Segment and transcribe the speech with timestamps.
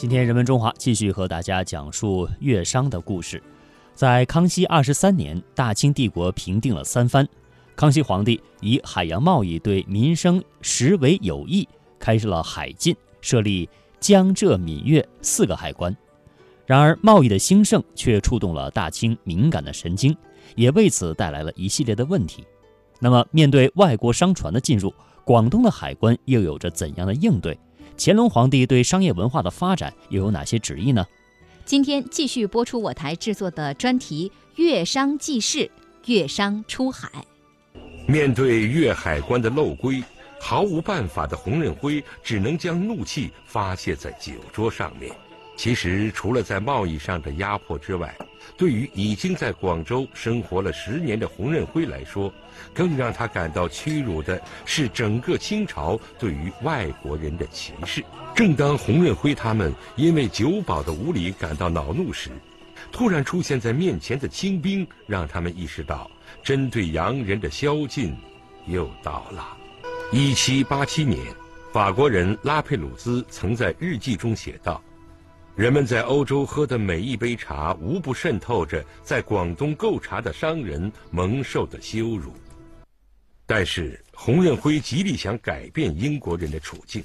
[0.00, 3.42] 今天人文中华继续和大家讲述粤商的故事。
[3.94, 7.28] 在康熙二十三年，大清帝国平定了三藩，
[7.76, 11.68] 康熙皇帝以海洋贸易对民生实为有益，
[11.98, 13.68] 开设了海禁，设立
[14.00, 15.94] 江浙闽粤四个海关。
[16.64, 20.16] 然而，贸易的兴盛却触动了大清敏感的神经，
[20.56, 22.42] 也为此带来了一系列的问题。
[23.00, 24.94] 那么，面对外国商船的进入，
[25.26, 27.54] 广东的海关又有着怎样的应对？
[28.02, 31.06] 乾隆皇帝对商业文化的发展又有哪些旨意呢？
[31.66, 34.32] 今天继续播出我台制作的专题
[34.62, 35.58] 《粤商记事》，
[36.06, 37.10] 粤商出海。
[38.06, 40.02] 面对粤海关的漏规，
[40.40, 45.14] 毫无办法的洪任辉只能将怒气发泄在酒桌上面。
[45.54, 48.16] 其实，除了在贸易上的压迫之外，
[48.56, 52.32] 对于已经在广州生活了十年的洪任辉来说，
[52.74, 58.04] 更让他感到屈辱的是整个清朝对于外国人的歧视。
[58.34, 62.30] 正当洪任辉他们因为酒保的无礼感到恼怒时，
[62.90, 66.10] 突然出现在面前的清兵让他们意识到，
[66.42, 68.16] 针对洋人的宵禁
[68.66, 69.56] 又到了。
[70.12, 71.18] 一七八七年，
[71.72, 74.82] 法国人拉佩鲁兹曾在日记中写道。
[75.60, 82.32] 人们在欧洲喝的每一杯茶，无不渗透着在广东购茶的商人蒙受的羞辱。
[83.44, 87.04] 但是洪任辉极力想改变英国人的处境，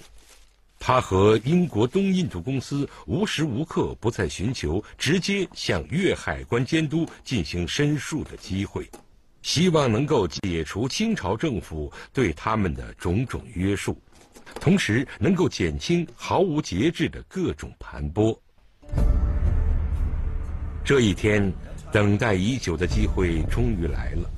[0.80, 8.90] 他和英国东印度公司无时无刻不在寻求直接向粤海关监督进行申诉的机会，
[9.42, 14.02] 希望能够解除清朝政府对他们的种种约束，
[14.62, 18.34] 同时能够减轻毫无节制的各种盘剥。
[20.86, 21.52] 这一天，
[21.92, 24.30] 等待已久的机会终于来了。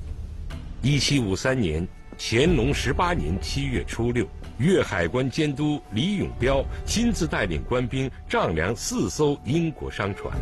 [0.80, 10.34] 一七五三年，乾隆十八年七月初六，粤海关监督李永标亲自带领官兵丈量四艘英国商船。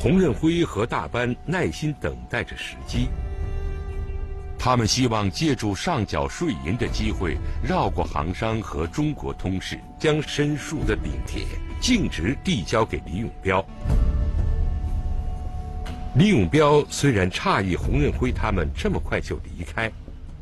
[0.00, 3.06] 洪任辉和大班耐心等待着时机。
[4.58, 11.44] 他们希望借助上缴税银的机会，绕过行商和中国通事，将申述的顶帖
[11.80, 13.64] 径直递交给李永彪。
[16.16, 19.90] 李永彪虽然诧异洪任辉他们这么快就离开，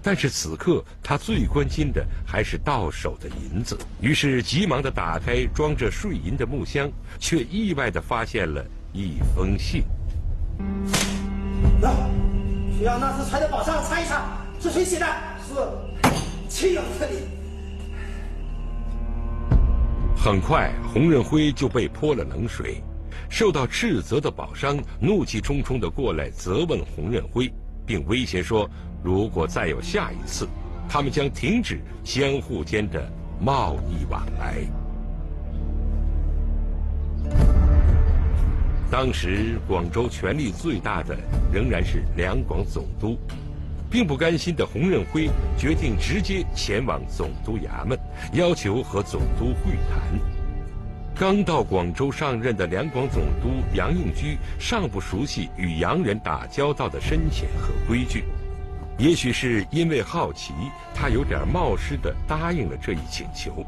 [0.03, 8.63] 但是此刻他最关心的还是到手的银子，于是急忙的打开装着税银的木箱，却意外的发现了
[8.93, 9.83] 一封信。
[12.77, 15.07] 去让那只船的宝上查一查，是谁写的？
[15.49, 15.55] 是，
[16.51, 17.15] 岂有此理！
[20.15, 22.83] 很快，洪任辉就被泼了冷水。
[23.33, 27.51] 受到斥责的宝商怒气冲冲地过来责问洪任辉，
[27.87, 28.69] 并威胁说
[29.03, 30.47] ：“如果再有下一次，
[30.87, 33.11] 他们将停止相互间的
[33.41, 34.59] 贸易往来。”
[38.93, 41.17] 当时广州权力最大的
[41.51, 43.17] 仍然是两广总督，
[43.91, 47.99] 并不甘心的洪任辉决定直接前往总督衙门，
[48.35, 50.32] 要求和总督会谈。
[51.15, 58.25] 刚到广州上任的两广总督杨应居尚不熟悉与洋人打交道的深浅和规矩，
[58.99, 60.53] 也许是因为好奇，
[60.95, 63.65] 他有点冒失的答应了这一请求。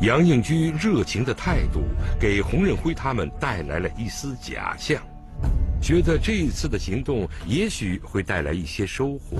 [0.00, 1.82] 杨应居热情的态度
[2.18, 5.00] 给洪任辉他们带来了一丝假象，
[5.82, 9.38] 觉得这一次的行动也许会带来一些收获，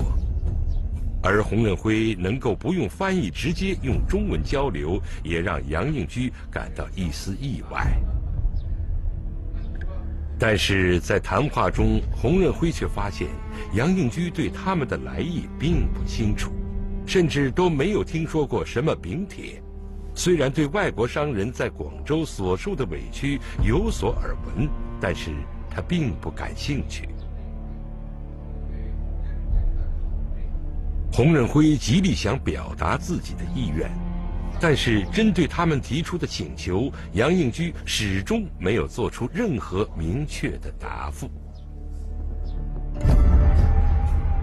[1.23, 7.97] 而洪任辉能够不用翻译直接用中文交流，也让杨应居感到一丝意外。
[10.37, 13.29] 但是在谈话中，洪任辉却发现
[13.73, 16.51] 杨应居对他们的来意并不清楚，
[17.05, 19.63] 甚至都没有听说过什么丙帖。
[20.13, 24.67] 虽然对外国商人在广州所受的委屈有所耳闻，
[24.99, 25.31] 但是
[25.69, 27.07] 他并不感兴趣。
[31.15, 33.87] 洪任辉极力想表达自己的意愿，
[34.59, 41.29] 但是针对他们提出的请求，杨应居始终没有做出任何明确的答复。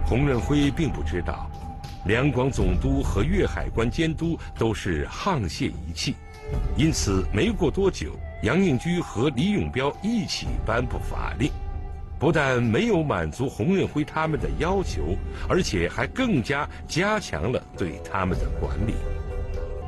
[0.06, 1.50] 洪任辉并不知道。
[2.06, 6.14] 两广总督和粤海关监督都是沆瀣一气，
[6.76, 11.50] 因此没过多久，杨应居和李永彪一起颁布法令，
[12.20, 15.16] 不但没有满足洪任辉他们的要求，
[15.48, 18.92] 而且还更加加强了对他们的管理。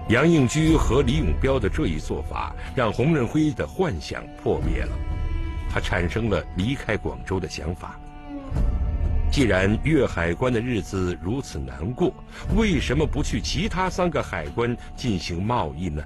[0.09, 4.91] 杨应居和李永彪的这一做法，让洪任辉的幻想破灭了，
[5.71, 8.01] 他产生了离开广州的想法。
[9.31, 12.15] 既然粤海关的日子如此难过，
[12.57, 16.03] 为什么不去其他三个海关进行贸易呢？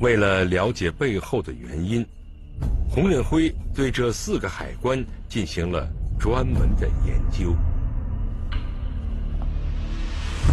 [0.00, 2.04] 为了了解背后的原因，
[2.90, 5.86] 洪任辉对这四个海关进行了
[6.18, 7.54] 专门的研究。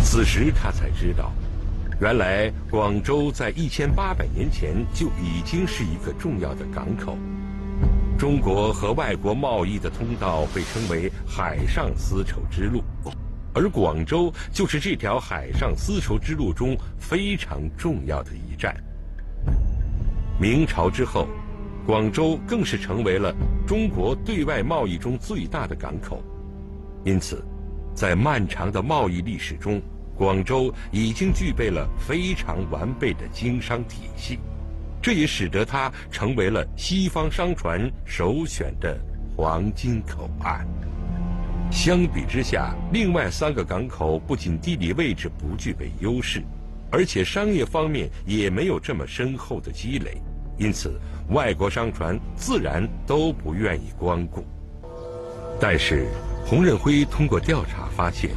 [0.03, 1.31] 此时他才知道，
[1.99, 7.17] 原来广州在一千八百年前就已经是一个重要的港口。
[8.17, 12.83] 中国和外国贸易的通道被称为海上丝绸之路，
[13.53, 18.75] 而广州就是这条海上丝绸之路中非常重要的一站。
[20.39, 21.27] 明朝之后，
[21.85, 23.31] 广州更是成为了
[23.67, 26.23] 中国对外贸易中最大的港口，
[27.03, 27.45] 因此，
[27.93, 29.79] 在漫长的贸易历史中，
[30.17, 34.39] 广州已经具备了非常完备的经商体系。
[34.99, 38.99] 这也使得它成为了西方商船首选的
[39.37, 40.65] 黄金口岸。
[41.71, 46.41] 相比之下，另外三个港口不仅地理位置不具备优势，
[46.91, 50.19] 而且商业方面也没有这么深厚的积累，
[50.57, 50.99] 因此
[51.29, 54.43] 外国商船自然都不愿意光顾。
[55.59, 56.07] 但是，
[56.45, 58.31] 洪任辉通过调查发现，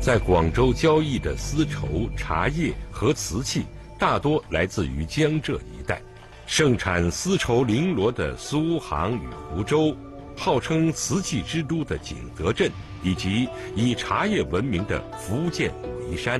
[0.00, 3.64] 在广州交易的丝绸、茶叶和瓷器。
[3.98, 6.02] 大多来自于江浙一带，
[6.46, 9.96] 盛产丝绸绫罗的苏杭与湖州，
[10.36, 12.70] 号称瓷器之都的景德镇，
[13.02, 16.38] 以及以茶叶闻名的福建武夷山，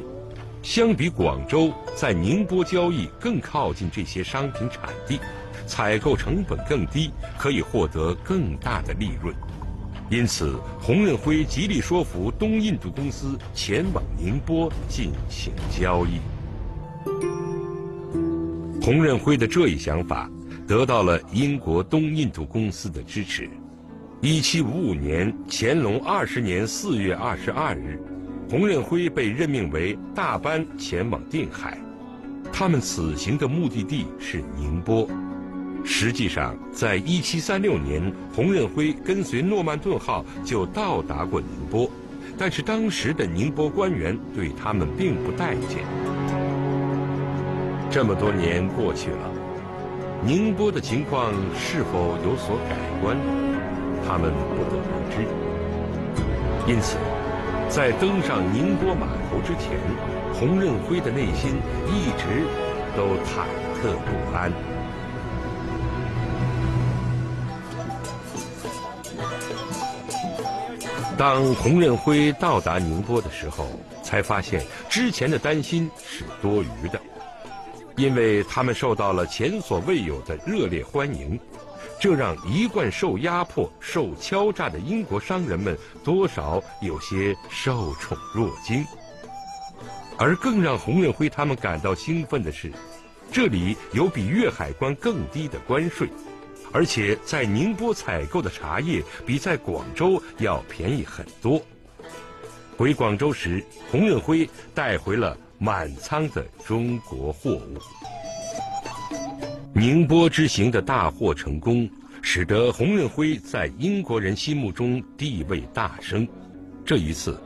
[0.66, 5.20] 相比广州，在宁波交易更靠近这些商品产地，
[5.64, 9.32] 采购成本更低，可以获得更大的利润。
[10.10, 16.18] 因此，洪任辉极力说服东印度公司前往宁波进行交易。
[18.82, 20.28] 洪任辉的这一想法
[20.66, 23.48] 得到了英国东印度公司的支持。
[24.20, 28.02] 一七五五年，乾隆二十年四月二十二日，
[28.48, 31.78] 洪任辉被任命为大班前往定海。
[32.52, 35.08] 他们此行的目的地是宁波。
[35.84, 41.90] 实际上，在一七三六年，洪任辉跟随诺曼顿号就到达过宁波，
[42.36, 45.84] 但是当时的宁波官员对他们并不待见。
[47.90, 49.30] 这么多年过去了，
[50.24, 53.16] 宁波的情况是否有所改观，
[54.06, 56.72] 他们不得而知。
[56.72, 56.96] 因此，
[57.68, 59.78] 在登上宁波码头之前，
[60.32, 62.46] 洪任辉的内心一直
[62.96, 63.44] 都忐
[63.76, 64.50] 忑不安。
[71.18, 73.66] 当洪任辉到达宁波的时候，
[74.02, 77.00] 才发现之前的担心是多余的。
[77.96, 81.38] 因为他们受到了前所未有的热烈欢迎，
[81.98, 88.84] 这让一贯受压迫、受敲诈的英国商人们多少有些受宠若惊。
[90.18, 92.72] 而更让洪任辉他们感到兴奋的是，
[93.32, 96.08] 这里有比粤海关更低的关税，
[96.72, 101.60] 而且在宁波采购的茶叶比在广州要便宜很多。
[102.76, 105.36] 回广州时，洪任辉带回了。
[105.58, 107.78] 满仓的中国货物，
[109.78, 111.86] 宁波之行的大获成功，
[112.22, 116.26] 使得洪任辉在英国人心目中地位大升。
[116.82, 117.38] 这一次，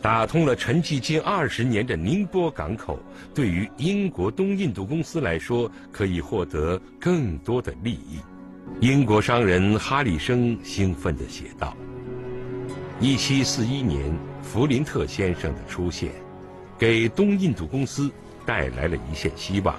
[0.00, 2.98] 打通了沉寂近二十年的宁波港口，
[3.34, 8.20] 对于英国东印度公司来说，可以获得更多的利益。
[8.80, 11.76] 英国商人哈里生兴奋地写道
[13.00, 14.02] ：“一七四一年，
[14.40, 16.10] 弗林特先生的出现。”
[16.78, 18.10] 给东印度公司
[18.46, 19.78] 带来了一线希望。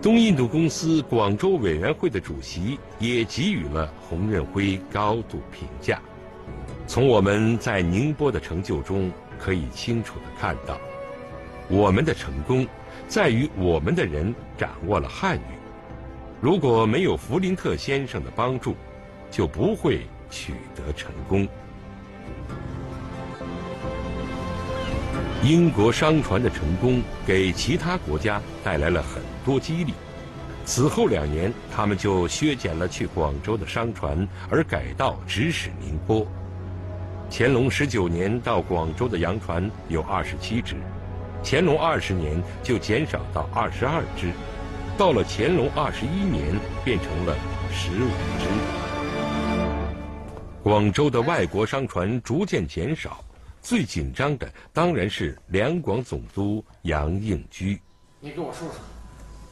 [0.00, 6.00] 东印度公司广州委员会的主席也给予了洪任辉高度评价。
[6.86, 10.78] 从我们在宁波的成就中可以清楚地看到，
[11.68, 12.64] 我们的成功
[13.08, 15.58] 在于我们的人掌握了汉语。
[16.40, 18.76] 如果没有弗林特先生的帮助，
[19.32, 21.46] 就不会取得成功。
[25.44, 29.94] 英国商船的成功给其他国家带来了很多激励。
[30.64, 36.26] 此后两年，他们就削减了去广州的商船，而改道直驶宁波。
[37.30, 40.74] 乾隆十九年到广州的洋船有二十七只，
[41.44, 44.32] 乾隆二十年就减少到二十二只，
[44.98, 46.44] 到了乾隆二十一年
[46.84, 47.36] 变成了
[47.72, 48.48] 十五只。
[50.64, 53.24] 广州的外国商船逐渐减少。
[53.68, 57.78] 最紧张的当然是两广总督杨应居。
[58.18, 58.76] 你给我说说，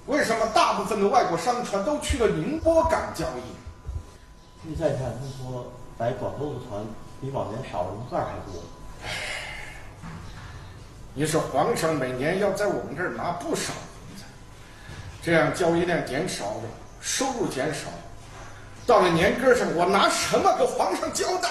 [0.06, 4.66] 为什么大部分的外国商船都去了宁波港交易？
[4.66, 6.82] 你再看，他说来广州的船
[7.20, 8.62] 比往年少了一半还多。
[11.12, 14.24] 你说皇上每年要在我们这儿拿不少银子，
[15.20, 16.62] 这样交易量减少了，
[17.02, 17.90] 收入减少，
[18.86, 21.50] 到了年根上，我拿什么给皇上交代？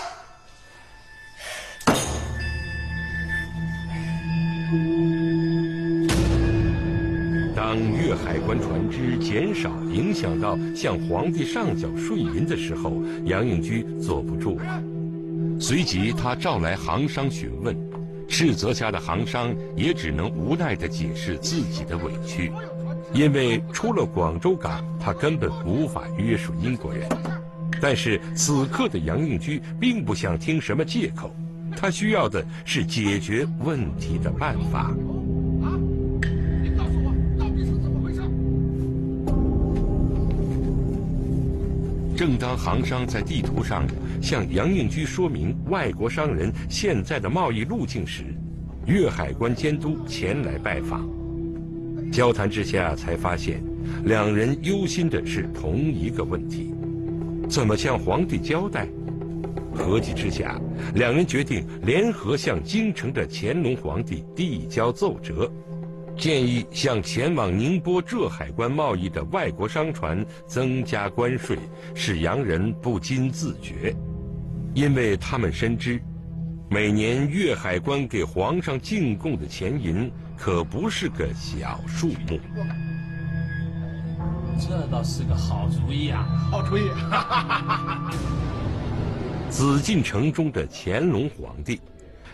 [7.55, 14.83] 当粤海关船只减少，影响到向皇帝上缴税银的时候，杨应居坐不住了。
[15.59, 17.75] 随即，他召来行商询问，
[18.27, 22.51] 斥责下的行商也只能无奈地解释自己的委屈，
[23.13, 27.07] 因为出了广州港，他根本无法约束英国人。
[27.81, 31.33] 但是此刻的杨应居并不想听什么借口，
[31.75, 34.93] 他需要的是解决问题的办法。
[42.17, 43.85] 正当行商在地图上
[44.21, 48.23] 向杨应居说明外国商人现在的贸易路径时，
[48.85, 51.05] 粤海关监督前来拜访。
[52.13, 53.61] 交谈之下，才发现
[54.05, 56.73] 两人忧心的是同一个问题：
[57.49, 58.87] 怎么向皇帝交代？
[59.73, 60.59] 合计之下，
[60.95, 65.51] 两人决定联合向京城的乾隆皇帝递交奏折。
[66.17, 71.57] 建议向前往宁波浙海关贸易的外国商船增加关税，
[71.93, 73.93] 使洋人不禁自觉，
[74.73, 76.01] 因为他们深知，
[76.69, 82.39] 每年粤海关给皇上进贡的钱银可不是个小数目。
[84.57, 86.25] 这倒是个好主意啊！
[86.49, 86.83] 好主意！
[89.49, 91.79] 紫禁城中的乾隆皇帝。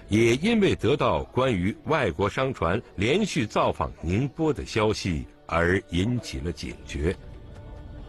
[0.09, 7.15] 也因为得到关于外国商船连续造访宁波的消息而引起了警觉，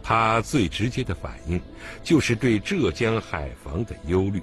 [0.03, 1.57] 他最直接的反应
[2.03, 4.41] 就是对浙江海防的忧虑，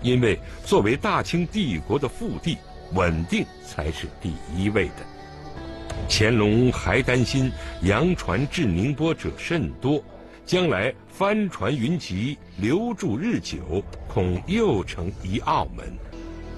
[0.00, 2.56] 因为作为大清帝国的腹地，
[2.92, 5.04] 稳定才是第一位的。
[6.08, 7.50] 乾隆还担心
[7.82, 10.00] 洋船至宁波者甚多，
[10.46, 15.84] 将来帆船云集，留驻日久，恐又成一澳门。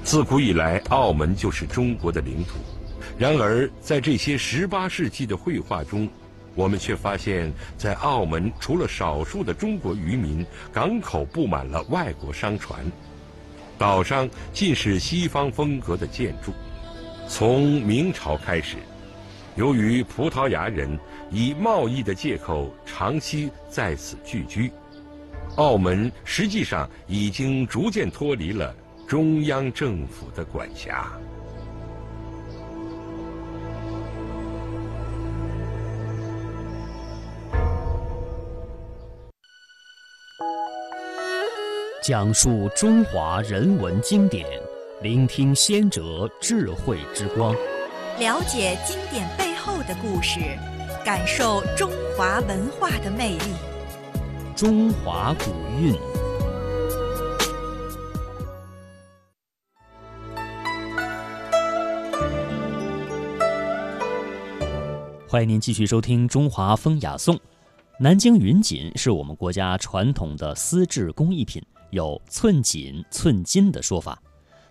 [0.05, 2.59] 自古以来，澳门就是中国的领土。
[3.19, 6.07] 然而，在这些18世纪的绘画中，
[6.55, 12.85] 我们却发现，在澳门除了少数的中国渔民，港口布满了外国商船，
[13.79, 16.53] 岛上尽是西方风格的建筑。
[17.27, 18.77] 从明朝开始，
[19.57, 20.99] 由于葡萄牙人
[21.31, 24.71] 以贸易的借口长期在此聚居，
[25.57, 28.75] 澳门实际上已经逐渐脱离了。
[29.07, 31.11] 中央政府的管辖。
[42.03, 44.47] 讲述中华人文经典，
[45.03, 47.55] 聆听先哲智慧之光，
[48.19, 50.39] 了解经典背后的故事，
[51.09, 53.45] 感受中华文化的魅力。
[54.55, 55.95] 中华古韵。
[65.27, 67.35] 欢迎您继续收听《中华风雅颂》。
[67.99, 74.21] 南京云锦是我们国家传统的丝质工艺品，有“寸锦寸金”的说法。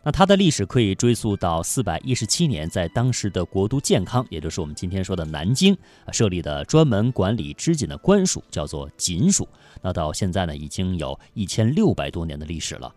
[0.08, 5.78] 那它的历史可以追溯到四百一十七年，在当时的国都建康，也就是我们今天说的南京，
[6.14, 9.46] 设立的专门管理织锦的官署，叫做锦署。
[9.82, 12.96] 那到现在呢，已经有一千六百多年的历史了。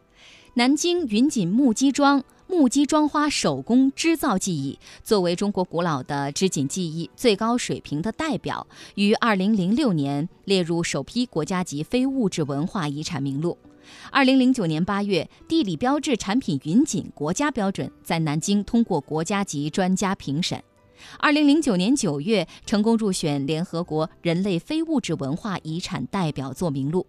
[0.55, 2.23] 南京云锦木屐庄。
[2.47, 13.57] 木屐庄花手工织造技艺作为中国古老的织锦技艺最高水平的代表，于二零零六年列入首批国家级非物质文化遗产名录。
[14.11, 20.63] 二零零九年八月，地理标志产品云锦国家标准在南京通过国家级专家评审。
[21.19, 27.07] 二零零九年九月，成功入选联合国人类非物质文化遗产代表作名录。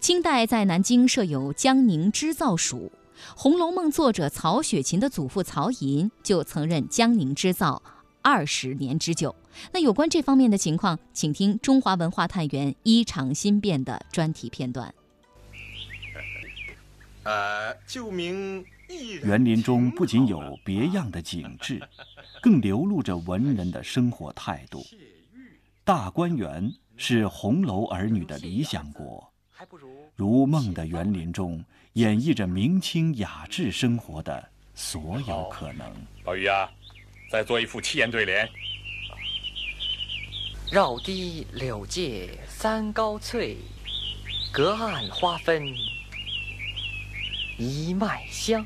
[0.00, 2.90] 清代在南京设有江宁织造署。
[3.34, 7.82] 《红楼梦》作者曹雪芹的祖父曹寅就曾任江宁织造
[8.20, 9.34] 二十年之久。
[9.72, 14.92] 那有关这方面的情况，请听中华文化探员衣长新变的专题片段。
[17.26, 18.64] 呃，就名
[19.24, 21.82] 园林中不仅有别样的景致，
[22.40, 24.86] 更流露着文人的生活态度。
[25.84, 29.32] 大观园是红楼儿女的理想国，
[30.14, 31.64] 如梦的园林中。
[31.96, 35.90] 演绎着明清雅致生活的所有可能。
[36.22, 36.70] 宝玉啊，
[37.30, 38.46] 再做一副七言对联。
[40.70, 43.56] 绕堤柳借三高翠，
[44.52, 45.64] 隔岸花分
[47.58, 48.64] 一脉香。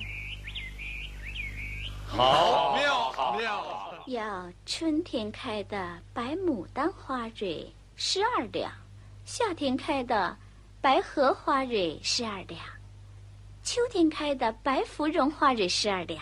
[2.06, 3.90] 好妙，好妙啊！
[4.06, 8.72] 要春天开的白牡丹花蕊十二两，
[9.24, 10.36] 夏天开的
[10.80, 12.60] 白荷花蕊十二两，
[13.62, 16.20] 秋天开的白芙蓉花蕊十二两，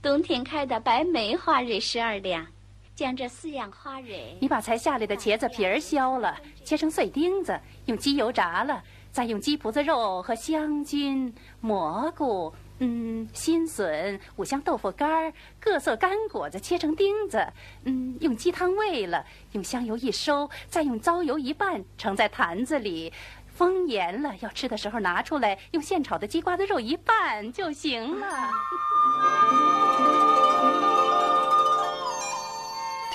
[0.00, 2.46] 冬天开的白梅花蕊十二两。
[2.94, 8.82] 将这四样花蕊，你把才下来的茄子皮儿削了，切成碎丁子，用鸡油炸了，
[9.16, 17.50] 再用鸡脯子肉和香菌、蘑菇、嗯新笋、五香豆腐干儿、各色干果子切成丁子，
[17.84, 23.10] 嗯用鸡汤煨了，用香油一收，再用糟油一拌，盛在坛子里，
[23.46, 24.34] 封严了。
[24.40, 28.50] 要吃的时候拿出来，用现炒的鸡瓜子肉一拌就行了。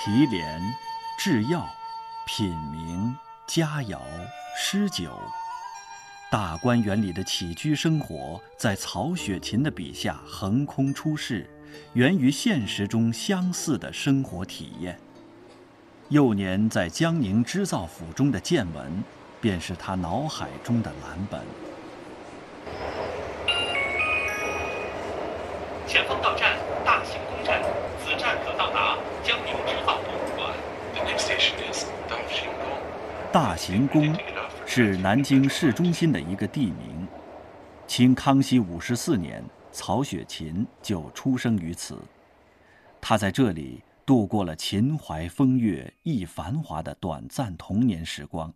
[0.00, 0.60] 提莲、
[1.16, 1.64] 制药、
[2.26, 3.14] 品茗、
[3.46, 4.00] 佳肴、
[4.56, 5.12] 诗酒，
[6.32, 11.46] 大观园里的起居生活，在曹雪芹的笔下横空出世，
[11.92, 14.98] 源于现实中相似的生活体验。
[16.08, 19.04] 幼年在江宁织造府中的见闻，
[19.42, 21.42] 便是他脑海中的蓝本。
[25.86, 27.62] 前方到站，大行宫站，
[28.02, 30.50] 此站可到达江宁织造博物馆。
[30.94, 32.80] The next station is 大行宫。
[33.30, 34.16] 大行宫
[34.74, 37.06] 是南京市中心的一个地名。
[37.86, 41.98] 清康熙五十四年，曹雪芹就出生于此。
[42.98, 48.50] 他在这里度过了秦淮风月亦繁华的短暂童年时光。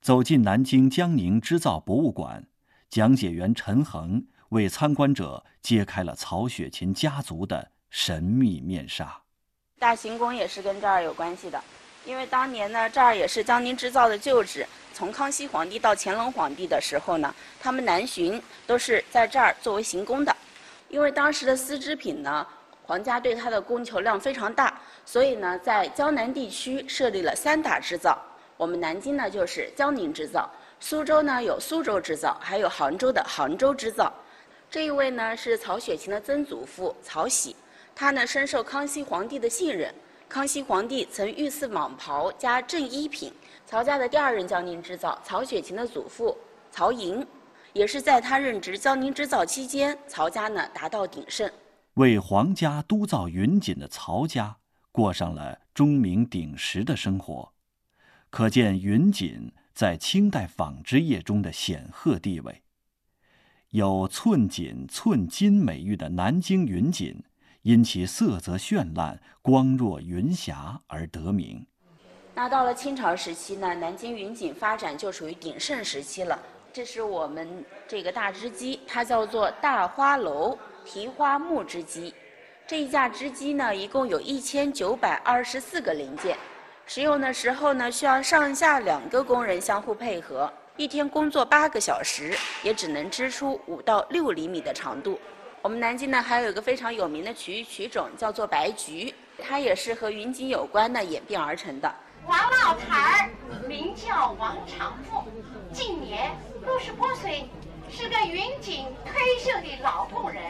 [0.00, 2.46] 走进南京江宁织造博物馆，
[2.88, 9.20] 讲解员陈恒为参观者揭开了曹雪芹家族的神秘面纱。
[9.80, 11.60] 大行宫也是跟这儿有关系的，
[12.06, 14.64] 因为当年呢，这儿也是江宁织造的旧址。
[14.92, 20.36] 从康熙皇帝到乾隆皇帝的时候呢，他们南巡都是在这儿作为行宫的。
[20.88, 22.46] 因为当时的丝织品呢，
[22.82, 28.16] 皇家对它的供求量非常大，所以呢，在江南地区设立了三大织造。
[28.58, 34.12] 我们南京呢就是江宁织造，苏州呢有苏州织造，还有杭州的杭州织造。
[34.70, 37.56] 这一位呢是曹雪芹的曾祖父曹玺，
[37.94, 39.92] 他呢深受康熙皇帝的信任。
[40.28, 43.32] 康熙皇帝曾御赐蟒袍加正衣品。
[43.72, 46.36] 曹家的第二任江宁织造，曹雪芹的祖父
[46.70, 47.26] 曹寅，
[47.72, 51.50] 也是在他任职江宁织造期间，曹家呢达到鼎盛。
[51.94, 54.54] 为皇家督造云锦的曹家，
[54.90, 57.50] 过上了钟鸣鼎食的生活，
[58.28, 62.60] 可见云锦在清代纺织业中的显赫地位。
[63.70, 67.24] 有“寸锦寸金”美誉的南京云锦，
[67.62, 71.66] 因其色泽绚烂、光若云霞而得名。
[72.34, 76.38] 那到了清朝时期呢，南京云锦发展就属于鼎盛时期了。
[76.72, 82.14] 这是我们这个大织机，它叫做大花楼提花木织机。
[82.66, 86.38] 这一架织机呢，一共有一千九百二十四个零件，
[86.86, 95.20] 使用的时候呢，需要上下两个工人相互配合，一天工作八个小时，也只能织出五到六厘米的长度。
[95.60, 101.94] 我们南京呢，还有一个非常有名的曲艺曲种，叫做白菊，它也是和云锦有关的演变而成的。
[102.26, 103.30] 王老太儿
[103.68, 105.24] 名叫王长富，
[105.72, 106.30] 今年
[106.60, 107.48] 六十八岁，
[107.90, 110.40] 是个云锦退休的老工人。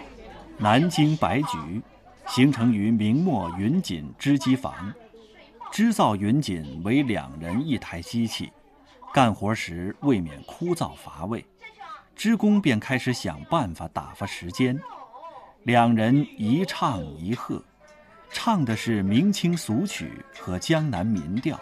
[0.58, 1.80] 南京白菊，
[2.28, 4.92] 形成于明末云锦织机房，
[5.72, 8.52] 织造云锦为两人一台机器，
[9.12, 11.44] 干活时未免枯燥乏味，
[12.14, 14.78] 织工便开始想办法打发时间。
[15.62, 17.62] 两人一唱一和。
[18.32, 21.58] 唱的是明清俗曲和江南民调，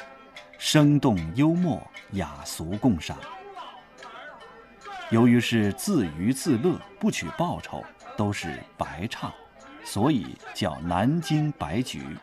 [0.57, 3.19] 生动幽默，雅俗共赏。
[5.11, 7.85] 由于是自娱自乐，不取报酬，
[8.17, 9.33] 都是白唱，
[9.85, 12.17] 所以叫南京白菊。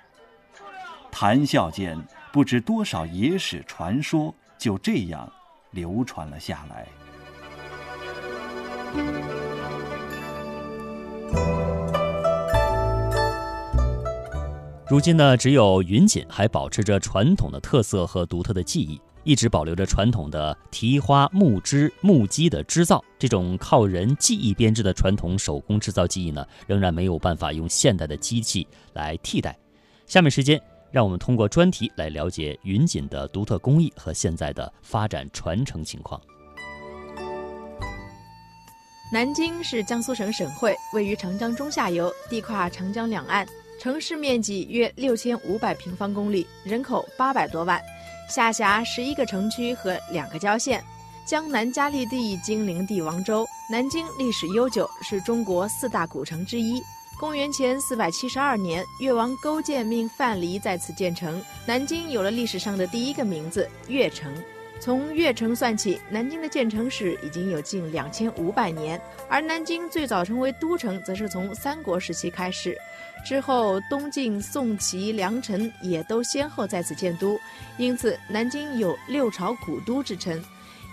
[1.11, 5.31] 谈笑间，不知多少野史传说就这样
[5.71, 6.87] 流传了下来。
[14.89, 23.03] 如今呢，只有云锦还保持着传统的特色和独特的技艺，一直保留着传统的提花木织木机的织造。
[23.19, 29.57] 这种靠人技艺编织的传统手工制造技艺呢，仍然没有办法用现代的机器来替代。
[30.05, 30.57] 下面时间，
[30.89, 36.19] 让我们通过专题来了解云锦的独特工艺和现在的发展传承情况。
[39.11, 43.45] 南京是江苏省省会，位于长江中下游，地跨长江两岸。
[43.79, 47.79] 城市面积约六千五百平方公里，人口八百多万，
[48.27, 50.83] 下辖十一个城区和两个郊县。
[51.25, 53.45] 江南嘉历帝金陵帝王州。
[53.69, 56.81] 南京历史悠久，是中国四大古城之一。
[57.19, 64.33] 公元前四百七十二年，越王勾践命范蠡在此建成，南京有了历史上的第一个名字——越城。
[64.79, 68.99] 从越城算起，南京的建城史已经有近两千五百年。
[69.27, 72.77] 而南京最早成为都城，则是从三国时期开始。
[73.25, 77.37] 之后，东晋、宋齐、梁陈也都先后在此建都，
[77.77, 80.41] 因此南京有六朝古都之称。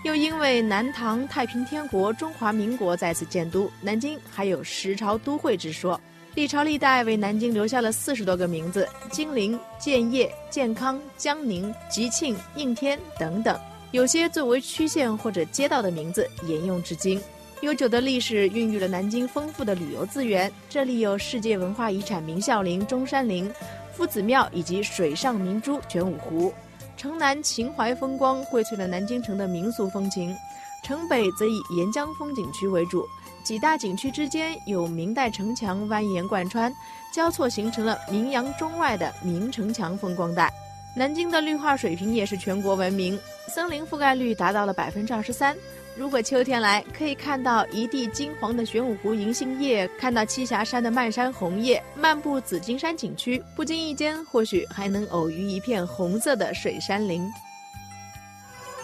[0.03, 5.99] 又因为南唐、太平天国、中华民国在此建都，南京还有十朝都会之说。
[6.33, 13.57] 历朝历代为南京留下了四十多个名字：金陵、建业、建康、江宁、吉庆、应天等等。
[13.95, 17.17] 有些作为区县或者街道的名字沿用至今。
[17.61, 23.49] 悠久的历史孕育了南京丰富的旅游资源，这里有世界文化遗产明孝陵、中山陵、
[23.93, 26.53] 夫子庙以及水上明珠玄武湖。
[26.97, 30.35] 城南秦淮风光荟萃了南京城的民俗风情，
[30.83, 33.07] 城北则以沿江风景区为主。
[33.45, 36.69] 几大景区之间有明代城墙蜿蜒贯穿，
[37.13, 40.51] 交错形成了名扬中外的明城墙风光带。
[40.97, 45.53] 南京的绿化水平也是全国闻名，森林覆盖率达到了百分之二十三。
[45.93, 51.83] 如果秋天来，可以看到一地金黄的玄武湖银杏叶，看到栖霞山的漫山红叶。
[51.95, 57.29] 漫步紫金山景区，不经意间或许还能偶遇一片红色的水杉林。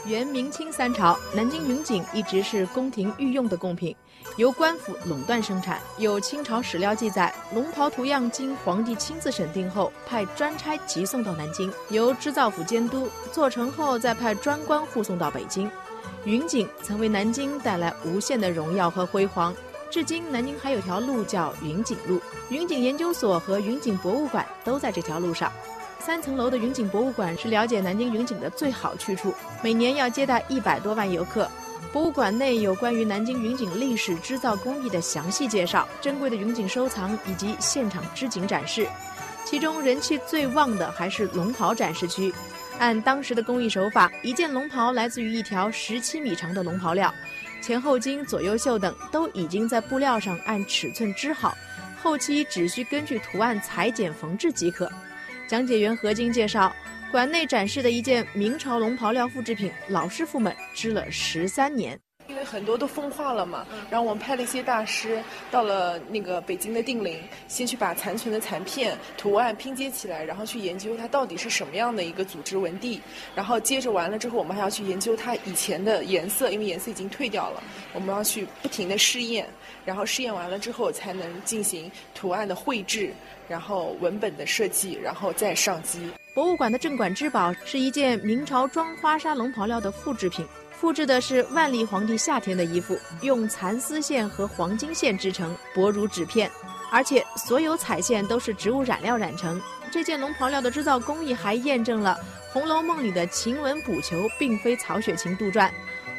[0.05, 3.95] 元、明清三朝，南京云锦一直是宫廷御用的贡品，
[4.35, 5.79] 由官府垄断生产。
[5.97, 15.69] 有清朝史料记载，龙袍图样经皇帝亲自审定后，派专差急送到南京，由织造府监督，做成后再派专官护送到北京。
[16.25, 19.53] 云锦曾为南京带来无限的荣耀和辉煌，
[19.91, 22.19] 至今南京还有条路叫云锦路。
[22.49, 25.51] 云锦研究所和云锦博物馆都在这条路上。
[26.01, 29.31] 三层楼的云锦博物馆是了解南京云锦的最好去处，
[29.63, 31.47] 每年要接待一百多万游客。
[31.93, 38.87] 博物馆内有关于南京云锦历史织造工艺的详细介绍、珍贵的云锦收藏以及现场织锦展示。
[39.45, 42.33] 其中人气最旺的还是龙袍展示区。
[42.79, 47.13] 按当时的工艺手法，一件龙袍来自于一条十七米长的龙袍料，
[47.61, 51.55] 前后襟、左右袖等都已经在布料上按尺寸织好，
[52.01, 54.91] 后期只需根据图案裁剪缝制即可。
[55.51, 56.73] 讲解员何晶介绍，
[57.11, 61.99] 馆内展示的一件明朝龙袍料复制品，老师傅们织了十三年。
[62.31, 73.01] 因为很多都风化了嘛，然后我们派了一些大师到了那个北京的定陵，先去把残存的残片图案拼接起来，然后去研究它到底是什么样的一个组织纹地，
[73.35, 77.61] 然后接着完了之后，我们还要去研究它以前的颜色，因为颜色已经退掉了，
[77.93, 79.45] 我们要去不停的试验，
[79.83, 83.13] 然后试验完了之后才能进行图案的绘制，
[83.49, 86.09] 然后文本的设计，然后再上机。
[86.33, 90.47] 博物馆的镇馆之宝是一件明朝装花纱龙袍料的复制品。
[90.81, 96.49] 复制的是万历皇帝夏天的衣服，用蚕丝线和黄金线织成，薄如纸片，
[96.91, 99.61] 而且所有彩线都是植物染料染成。
[99.91, 102.19] 这件龙袍料的制造工艺还验证了
[102.51, 105.69] 《红楼梦》里的晴雯补裘并非曹雪芹杜撰。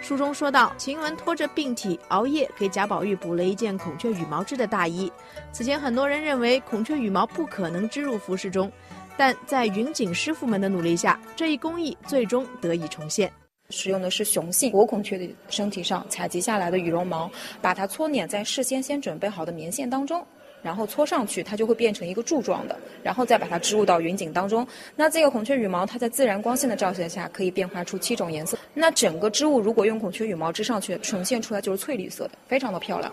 [0.01, 5.11] 书中说到，晴雯拖着病体熬夜给贾宝玉补了一件孔雀羽毛织的大衣。
[5.51, 8.71] 此前很多人认为孔雀羽毛不可能织入服饰中，
[9.17, 13.29] 但在云锦师傅们的努力下，这一工艺最终得以重现。
[13.73, 17.29] 使用的是雄性活孔雀的身体上采集下来的羽绒毛，
[17.61, 20.25] 把它搓捻在事先先准备好的棉线当中，
[20.63, 24.65] 然后搓上去，它就会变成一个柱状的，然后再把它织入到云锦当中。
[24.95, 28.57] 那这个孔雀羽毛，它在自然光线的照射下可以变化出七种颜色。
[28.75, 33.13] 那整个织物如果用孔雀羽毛织上去，呈现出来就是翠绿色的，非常的漂亮。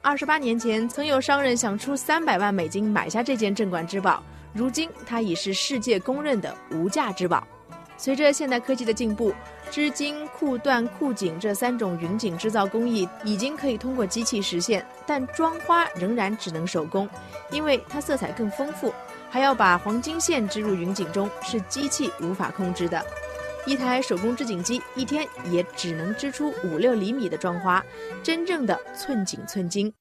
[0.00, 4.22] 二十八年前，曾有商人想出三百万美金买下这件镇馆之宝，
[4.54, 7.46] 如今它已是世界公认的无价之宝。
[7.96, 9.34] 随着现代科技的进步，
[9.70, 17.08] 织金、库缎、库锦这三种云锦织造工艺已经可以通过机器实现，但装花仍然只能手工，
[17.50, 18.92] 因为它色彩更丰富，
[19.30, 23.04] 还要把黄金线织入云锦中，是机器无法控制的。
[23.66, 27.84] 一台手工织锦机一天也只能织出五六厘米的妆花，
[28.22, 29.92] 真正的寸锦寸金。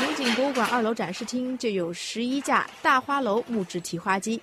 [0.00, 4.40] 云锦博物馆二楼展示厅就有十一架大花楼木质提花机，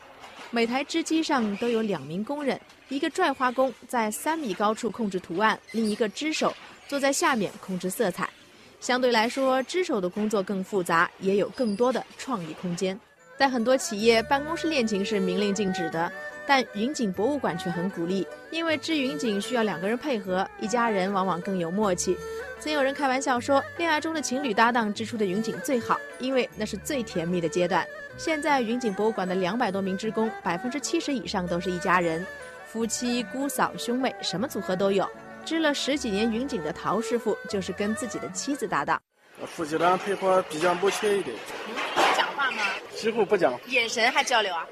[0.52, 6.54] 每台织机上都有两名工人，一个拽花工在三米高处控制图案，另一个织手
[6.88, 8.30] 坐在下面控制色彩。
[8.80, 12.98] 相对来说，织手的工作更复杂，也有更多的创意空间。
[13.38, 16.10] 在很多企业，办公室恋情是明令禁止的，
[16.48, 22.16] 但云锦博物馆却很鼓励，因为织云锦需要两个人配合，一家人往往更有默契。
[22.60, 27.86] 曾有人开玩笑说，恋爱中的情侣搭档织出的云锦最好，因为那是最甜蜜的阶段。
[28.18, 32.26] 现在云锦博物馆的两百多名职工，百分之七十以上都是一家人，
[32.66, 35.08] 夫妻、姑嫂、兄妹，什么组合都有。
[35.44, 39.00] 织了十几年云锦的陶师傅，就是跟自己的妻子搭档。
[39.46, 41.36] 夫妻俩配合比较默契一点。
[42.16, 42.64] 讲话吗？
[42.96, 43.54] 几乎不讲。
[43.68, 44.66] 眼神还交流啊？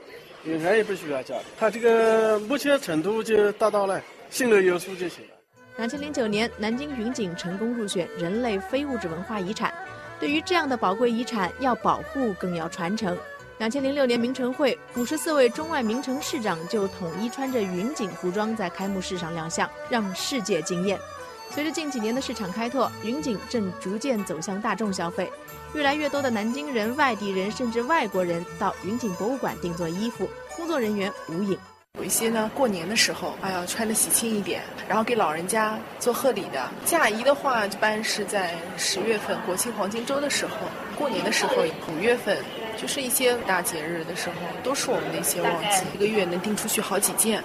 [0.45, 5.35] 眼神也不需要交流，他这个默契程度就达到了，心里有数就行了。
[5.77, 9.73] 两千零九年，南京云锦成功入选人类非物质文化遗产。
[10.19, 13.17] 对于这样的宝贵遗产，要保护更要传承。
[13.63, 20.99] 两千零六年名城会，五十四位中外名城市长就统一穿着云锦服装在开幕式上亮相，让世界惊艳。
[21.49, 25.31] 随着近几年的市场开拓，云锦正逐渐走向大众消费，
[25.73, 30.29] 越来越多的南京人、外地人甚至外国人到云锦博物馆定做衣服。
[30.57, 31.57] 工作人员无影。
[31.97, 36.69] 有一些呢，过年的时候，哎呀，穿的喜庆一点，然后给老人家做贺礼的。
[36.83, 40.53] 嫁衣的话，一般是在十月份国庆黄金周的时候，
[40.97, 42.37] 过年的时候，五月份。
[42.77, 47.43] 就是一些大节日的时候，都是我们的一些旺季，一个月能订出去好几件。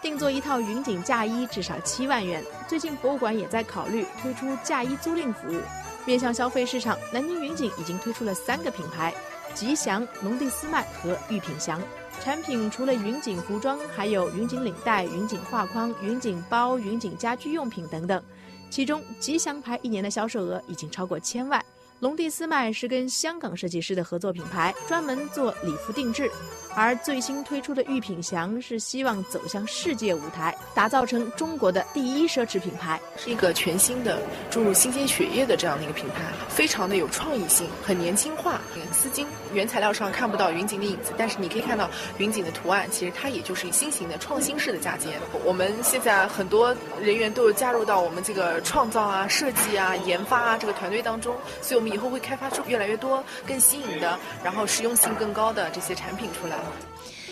[0.00, 2.42] 定做一套云锦嫁衣至少七万元。
[2.68, 5.60] 最近博物馆也在考虑推出嫁衣租赁服务，
[6.06, 6.96] 面向消费市场。
[7.12, 9.12] 南京云锦已经推出了三个品牌：
[9.54, 11.82] 吉祥、农地丝麦和玉品祥。
[12.20, 18.22] 产品除了云锦服装，还有云锦领带、云锦画框、云锦包、云锦家居用品等等。
[18.70, 21.64] 其中吉祥牌一年的销售额已经超过千万。
[22.00, 26.28] 龙地丝麦是跟香港设计师的合作品牌，专门做礼服定制；
[26.76, 38.60] 而最新推出的玉品祥是希望走向世界舞台，打造成中国的第一奢侈品牌，是一个全新的注入新鲜血液的这样的一个品牌，非常的有创意性，很年轻化。
[38.92, 45.08] 丝巾原材料上看不到云锦的影子，但是你可以看到云锦的图案，其实它也就是新型的创新式的嫁接。
[45.44, 56.56] 我们现在很多人员都有加入到我们这个创造啊、设计啊、研发啊这个团队当中，所以我们以后会开发出越来越多更新颖的，然后实用性更高的这些产品出来。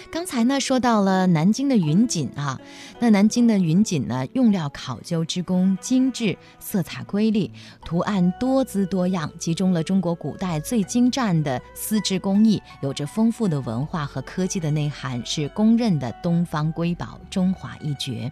[0.08, 2.58] 刚才呢说到了南京的云锦啊，
[3.00, 7.50] 那南京的云锦呢，用料考究之工精致，色彩瑰丽，
[7.84, 18.30] 图案多姿多样，集中了中国古代最精湛的丝织工艺，有着丰富的文化和科技的内涵，是公认的东方瑰宝，中华一绝。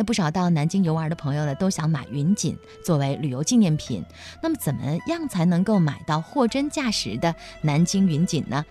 [0.00, 4.02] 那不少到南京游玩的朋友呢，都想买云锦作为旅游纪念品。
[4.42, 8.64] 那么，怎么样才能够买到货真价实的南京云锦呢？